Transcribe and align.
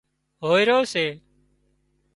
هوئيرو 0.43 0.79
سي 0.93 1.05